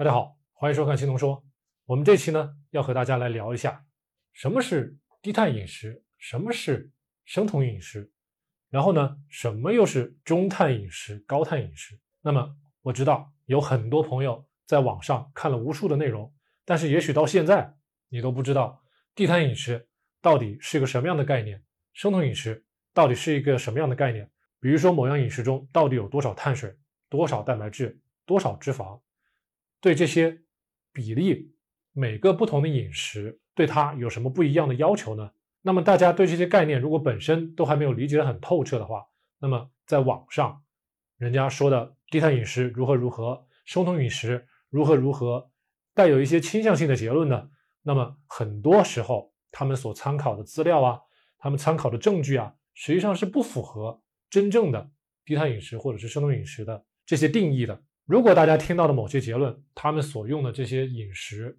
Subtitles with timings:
[0.00, 1.44] 大家好，欢迎收看青龙说。
[1.84, 3.84] 我们这期呢要和大家来聊一下
[4.32, 6.90] 什么是低碳饮食，什么是
[7.26, 8.10] 生酮饮食，
[8.70, 12.00] 然后呢什么又是中碳饮食、高碳饮食。
[12.22, 16.32] 那么我知道有很多朋友在网上看了无数的内容，
[16.64, 17.76] 但是也许到现在
[18.08, 18.82] 你都不知道
[19.14, 19.86] 低碳饮食
[20.22, 21.62] 到底是一个什么样的概念，
[21.92, 24.30] 生酮饮食到底是一个什么样的概念。
[24.60, 26.74] 比如说某样饮食中到底有多少碳水、
[27.10, 28.98] 多少蛋白质、多少脂肪。
[29.80, 30.42] 对这些
[30.92, 31.52] 比例，
[31.92, 35.30] 每个不同的饮食对它有什么不一样的要求呢？
[35.62, 39.06] 那么大家对这些概念如果本身都还没有理解的很透彻的话，
[39.38, 40.62] 那么在网上
[41.18, 45.50] 人家说的低碳饮食如何如何，生酮饮食如何如何，
[45.94, 47.50] 带有一些倾向性的结论呢？
[47.82, 51.00] 那么很多时候他们所参考的资料啊，
[51.38, 54.90] 他们参考的证据啊，实际上是不符合真正的
[55.24, 57.82] 低碳饮食或者是生酮饮食的这些定义的。
[58.06, 61.56] 如果大家听到的某些结论，他们所用的这些饮食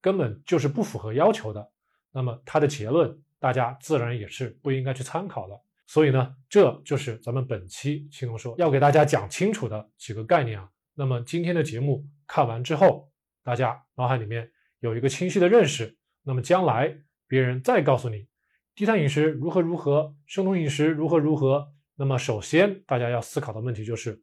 [0.00, 1.72] 根本就是不符合要求的，
[2.12, 5.60] 那么他的结论大家自然也是不应该去参考的。
[5.88, 10.70] 所以呢，这就是咱们本期青龙说要给大家讲清楚的几个概念啊。
[10.94, 13.10] 那么今天的节目看完之后，
[13.42, 16.96] 大家脑海里面有一个清晰的认识，那么将来
[17.26, 18.28] 别人再告诉你
[18.76, 24.22] 低碳饮食如何如何，生酮饮食如何如何，那么首先大家要思考的问题就是。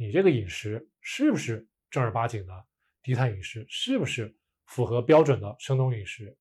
[0.00, 2.66] 你这个饮食是不是正儿八经的
[3.02, 3.66] 低碳饮食？
[3.68, 4.32] 是不是
[4.64, 6.36] 符合标准的生酮饮食？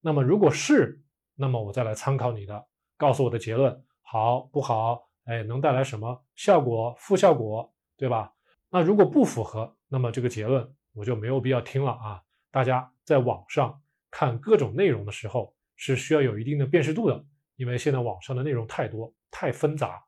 [0.00, 0.98] 那么如果是，
[1.34, 5.06] 那么我再来参考你的，告诉我的结论好不好？
[5.24, 8.32] 哎，能带来什么效果、负效果，对吧？
[8.70, 12.22] 那如果不符合，那么这个结论我就没有必要听了啊！
[12.50, 17.22] 大家在网上看各种内容的时候是需要有一定的辨识度的，
[17.56, 20.02] 因为现在网上的内容太多、太纷杂。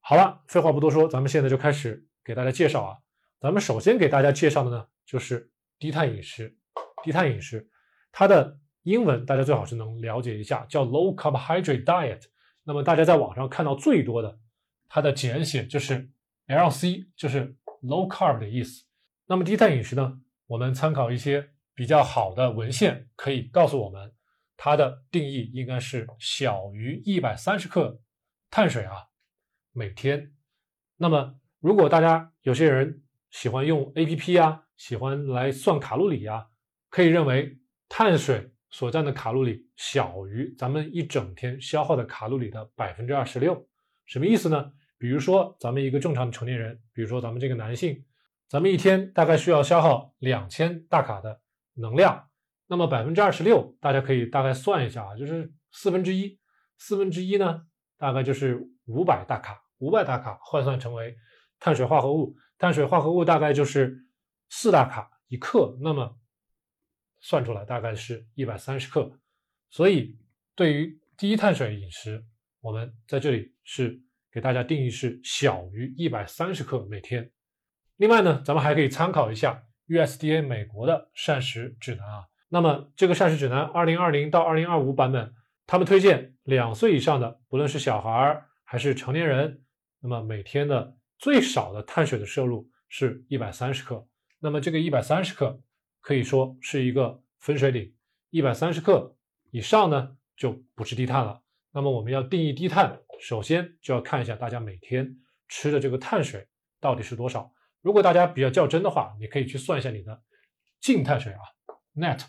[0.00, 2.06] 好了，废话不多说，咱们现在就开始。
[2.30, 2.96] 给大家介绍啊，
[3.40, 5.50] 咱们首先给大家介绍的呢，就是
[5.80, 6.56] 低碳饮食。
[7.02, 7.68] 低碳饮食，
[8.12, 12.22] 它的英文大家最好是能了解一下，叫 low carbohydrate diet。
[12.62, 14.38] 那么大家在网上看到最多的，
[14.88, 16.08] 它的简写就是
[16.46, 18.84] LC，就是 low carb 的意思。
[19.26, 24.14] 那么低碳饮食呢，我们参考一些比较好的文献，可以告诉我们，
[24.56, 28.00] 它的定义应该是小于一百三十克
[28.52, 29.08] 碳水啊
[29.72, 30.32] 每天。
[30.96, 36.46] 那么如果大家有些人喜欢用 A P P 啊，喜欢来算卡路里啊，
[36.88, 43.68] 可以认为碳水所占的卡路里小于咱们一整天消耗的卡路里的百分之二十六，
[44.06, 44.72] 什么意思呢？
[44.96, 48.02] 比如说咱们一个正常的成年人，比如说咱们这个男性，
[48.48, 51.42] 咱们一天大概需要消耗两千大卡的
[51.74, 52.26] 能量，
[52.68, 56.38] 那么百分之二十六，大家可以大概算一下啊，就是四分之一，
[56.78, 57.66] 四分之一呢，
[57.98, 61.14] 大概就是五百大卡，五百大卡换算成为。
[61.60, 64.06] 碳水化合物，碳水化合物大概就是
[64.48, 66.18] 四大卡一克，那么
[67.20, 69.12] 算出来大概是一百三十克。
[69.68, 70.18] 所以
[70.54, 72.24] 对于低碳水饮食，
[72.62, 74.00] 我们在这里是
[74.32, 77.30] 给大家定义是小于一百三十克每天。
[77.98, 82.24] 另外呢，咱们还可以参考一下 USDA 美国的膳食指南啊。
[82.48, 85.34] 那么这个膳食指南二零二零到二零二五版本，
[85.66, 89.62] 他们推荐两岁以上的，不论是小孩还是成年人，
[90.00, 90.96] 那么每天的。
[91.20, 94.08] 最少的碳水的摄入是一百三十克，
[94.38, 95.62] 那么这个一百三十克
[96.00, 97.94] 可以说是一个分水岭，
[98.30, 99.14] 一百三十克
[99.50, 101.42] 以上呢就不是低碳了。
[101.72, 105.14] 那么我们要定义低碳，首先就要看一下大家每天
[105.46, 106.48] 吃的这个碳水
[106.80, 107.52] 到底是多少。
[107.82, 110.22] 如果大家比较较真的话，你可以去算一下你的
[110.80, 111.40] 净碳水啊
[111.96, 112.22] ，net。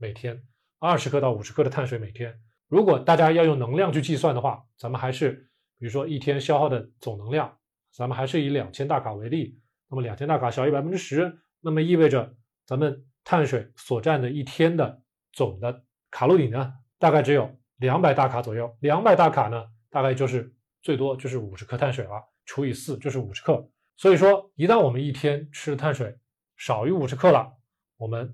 [0.00, 0.40] 每天
[0.78, 7.58] 二十克到五十克的碳水每天，如果大家要用能量去计算的话，咱们还是比如说一天消耗的总能量，
[7.92, 15.02] 咱们还是以两千大卡为例，那么两千大卡小于百分之十，那么意味着咱们碳水所占的一天的
[15.32, 18.72] 总的卡路里呢，大概只有两百大卡左右。
[18.80, 23.68] 两百大卡呢，大概就是最多就是五十克碳水了，除以四就是五十克。
[23.96, 26.16] 所以说，一旦我们一天吃碳水
[26.56, 27.52] 少于五十克了，
[27.96, 28.32] 我们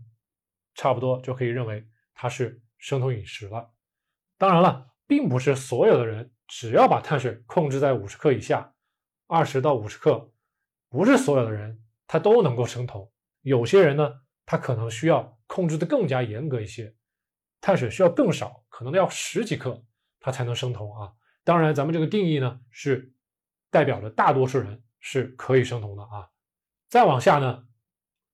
[0.74, 3.72] 差不多就可以认为它是生酮饮食了。
[4.36, 8.74] 当然了，并不是所有的人只要把碳水控制在五十克以下，
[9.26, 10.32] 二十到五十克，
[10.88, 13.10] 不是所有的人他都能够生酮。
[13.42, 16.94] 有些人呢，他可能需要控制的更加严格一些，
[17.60, 19.84] 碳水需要更少，可能要十几克，
[20.18, 21.12] 他才能生酮啊。
[21.44, 23.12] 当然，咱们这个定义呢，是
[23.70, 26.30] 代表着大多数人是可以生酮的啊。
[26.88, 27.66] 再往下呢，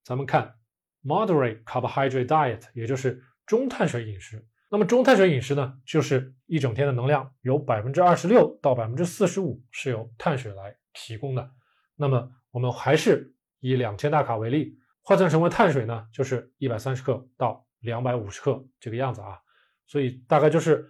[0.04, 0.59] 咱们看
[1.04, 4.46] moderate carbohydrate diet，也就是中碳水饮食。
[4.68, 11.50] 那么中碳水饮食呢，就是一整天的能量有百分之二十六到百分之四十五是由碳水来提供的。
[11.96, 19.38] 那么我们还是以两千大卡为例，换算成为碳水呢，就是一百三十克到两百五十克这个样子啊。
[19.86, 20.88] 所以大概就是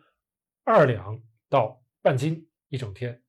[0.63, 1.19] 二两
[1.49, 3.23] 到半斤一整天。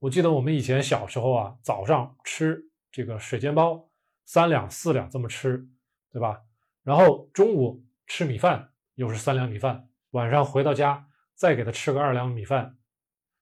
[0.00, 3.88] 我记得我们以前小时候啊，早上吃这个水煎包
[4.26, 5.66] 三两四两这么吃，
[6.14, 6.40] 对吧？
[6.84, 9.88] 然后中午吃米饭又是三两米饭。
[10.12, 12.78] 晚上回到家再给他吃个二两米饭，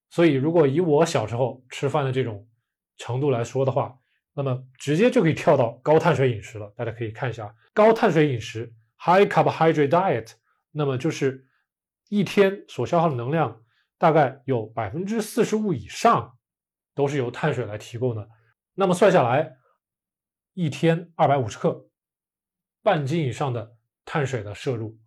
[0.09, 2.49] 所以如果以我小时候吃饭的这种
[2.97, 3.95] 程度来说的话，
[4.33, 6.73] 那么直接就可以跳到高碳水饮食了。
[6.75, 10.33] 大家可以看一下高碳水饮食 （high carbohydrate diet），
[10.71, 11.47] 那么就是
[12.09, 13.63] 一天所消耗的能量
[13.99, 16.39] 大概有百分之四十五以上
[16.95, 18.27] 都是由碳水来提供的。
[18.73, 19.57] 那么算下来，
[20.55, 21.87] 一天二百五十克，
[22.83, 24.99] 半斤以上的碳水的摄入，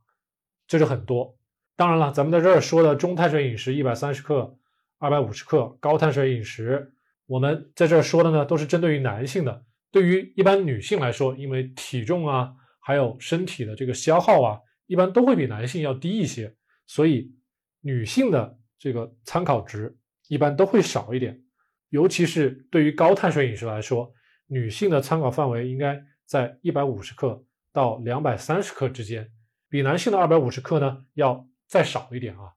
[0.68, 1.38] 这就很多。
[1.76, 4.58] 当然了，咱们在这儿说的中碳水饮食一百三十克、
[4.98, 6.94] 二百五十克，高碳水饮食，
[7.26, 9.66] 我们在这儿说的呢，都是针对于男性的。
[9.92, 16.56] 对于一般女性来说，因为体重啊，还有身体的这个消耗啊，一般都会比男性要低一些，
[16.88, 17.34] 所以
[17.82, 21.42] 女性的这个参考值一般都会少一点。
[21.90, 24.12] 尤其是对于高碳水饮食来说，
[24.48, 27.44] 女性的参考范围应该在一百五十克
[27.76, 29.30] 到两百三十克之间，
[29.70, 31.48] 比男性的二百五十克呢要。
[31.68, 32.54] 再少一点啊，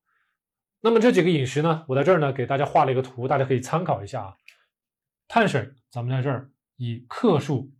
[0.82, 4.37] 那么这几个饮食呢，我在这儿呢给大家画了一个图，大家可以参考一下啊。
[5.26, 7.73] 碳水咱们在这儿以克数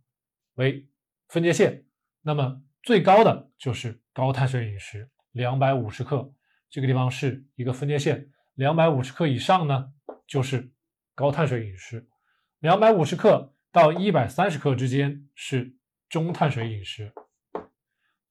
[0.55, 0.89] 为
[1.27, 1.85] 分界线，
[2.23, 6.33] 那么最高的就是高碳水饮食，两百五十克，
[6.67, 9.93] 这个地方是一个分界线，两百五十克以上呢
[10.25, 10.71] 就是
[11.13, 12.09] 高碳水饮食，
[12.57, 15.75] 两百五十克到一百三十克之间是
[16.09, 17.13] 中碳水饮食，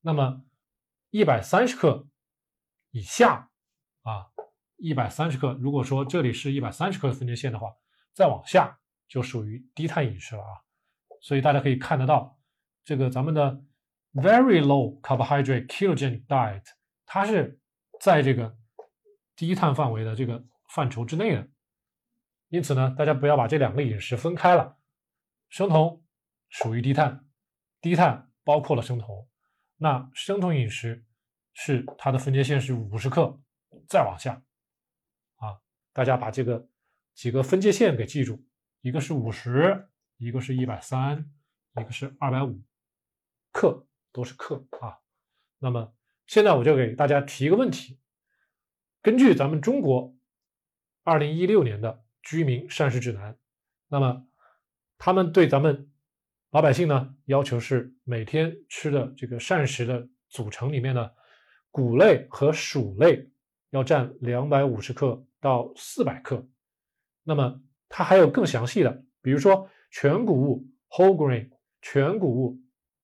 [0.01, 0.45] 那么
[1.11, 2.07] 一百三十克。
[2.91, 3.51] 以下
[4.03, 4.27] 啊，
[4.77, 5.53] 一百三十克。
[5.61, 7.69] 如果说这里是一百三十克的分界线的话，
[8.15, 10.65] 再往下就属于低碳饮食了啊。
[11.21, 12.41] 所以大家可以看得到，
[12.83, 13.63] 这个咱们的
[14.15, 16.65] very low carbohydrate ketogenic diet，
[17.05, 17.61] 它是
[18.01, 18.57] 在这个
[19.37, 21.47] 低碳范围的这个范畴之内的。
[22.49, 24.79] 因此呢，大家不要把这两个饮食分开了。
[25.51, 26.03] 生酮
[26.49, 27.27] 属于低碳，
[27.83, 29.29] 低碳包括了生酮。
[29.79, 31.05] 那生酮饮食。
[31.61, 33.37] 是它的分界线是五十克，
[33.89, 34.41] 再往下，
[35.39, 35.59] 啊，
[35.93, 36.69] 大家把这个
[37.15, 38.47] 几个分界线给记住，
[38.81, 39.89] 一个是五十，
[40.19, 41.29] 一个是一百三，
[41.75, 42.63] 一个是二百五
[43.51, 45.01] 克，都是克啊。
[45.59, 45.93] 那么
[46.29, 47.99] 现在我就给大家提一个问题：
[49.03, 50.15] 根据咱们中国
[51.03, 53.37] 二零一六年的居民膳食指南，
[53.89, 54.29] 那么
[54.97, 55.88] 他们对咱们
[56.51, 61.11] 老百姓呢要求是每天吃的这个膳食的组成里面呢。
[61.71, 63.31] 谷类和薯类
[63.71, 66.49] 要占两百五十克到四百克，
[67.23, 71.51] 那么它还有更详细的，比如说全谷物 （whole grain），
[71.83, 72.59] 全谷物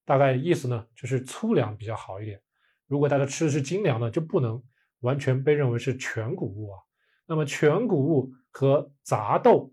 [0.07, 2.41] 大概意思呢就是粗粮比较好一点。
[2.87, 4.61] 如果大家吃的是精粮呢，就不能
[5.01, 6.81] 完全被认为是全谷物啊。
[7.27, 9.73] 那么全谷物和杂豆，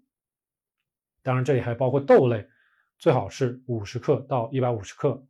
[1.24, 2.46] 当然这里还包括豆类，
[3.02, 5.26] 最好是五十克到一百五十克。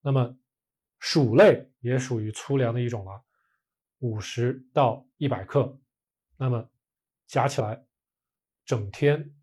[0.00, 0.34] 那么
[1.00, 3.22] 薯类也属于粗粮的一种了，
[3.98, 5.78] 五十到一百克，
[6.38, 6.66] 那么
[7.26, 7.84] 加起来，
[8.64, 9.34] 整天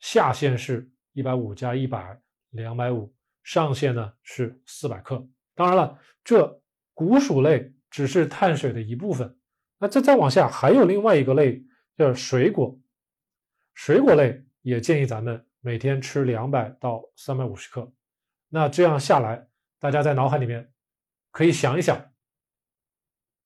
[0.00, 2.20] 下限是一百五加一百，
[2.50, 5.24] 两百五，上限呢是四百克。
[5.54, 6.60] 当然了，这
[6.94, 9.38] 谷薯类只是碳水的一部分，
[9.78, 11.64] 那再再往下还有另外一个类
[11.96, 12.76] 叫水果，
[13.72, 17.92] 水果类也建议咱们每天吃两百到三百五十克。
[18.48, 19.48] 那这样下来，
[19.78, 20.72] 大家在脑海里面。
[21.32, 22.12] 可以想一想，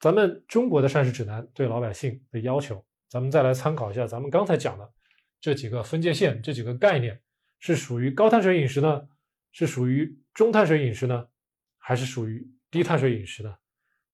[0.00, 4.90] 咱们中国的膳食指南对老百姓的要求，咱们再来参考一下咱们刚才讲的
[5.38, 7.20] 这几个分界线、这几个概念，
[7.60, 9.06] 是属于高碳水饮食呢，
[9.52, 11.28] 是属于中碳水饮食呢，
[11.76, 13.54] 还是属于低碳水饮食呢？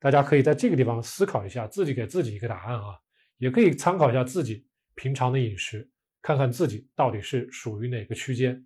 [0.01, 2.99] 大家可以在这个地方思考一下，自己给自己一个答案啊，
[3.37, 4.67] 也可以参考一下自己
[4.97, 5.89] 平常的饮食，
[6.23, 8.65] 看看自己到底是属于哪个区间。